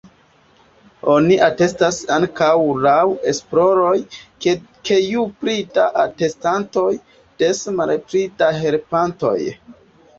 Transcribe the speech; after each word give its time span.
Oni 1.15 1.35
atestas 1.47 1.99
ankaŭ 2.15 2.49
laŭ 2.87 2.97
esploroj, 3.33 3.93
ke 4.47 4.57
ju 4.99 5.29
pli 5.45 5.57
da 5.79 5.87
atestantoj, 6.09 6.91
des 7.45 7.65
malpli 7.81 8.29
da 8.43 8.53
helpantoj. 8.63 9.41